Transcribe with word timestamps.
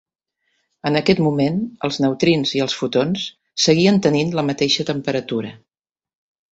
En 0.89 0.97
aquest 1.01 1.21
moment, 1.25 1.59
els 1.89 2.01
neutrins 2.05 2.55
i 2.61 2.65
els 2.67 2.77
fotons 2.81 3.29
seguien 3.69 4.03
tenint 4.09 4.37
la 4.41 4.47
mateixa 4.53 4.89
temperatura. 4.93 5.57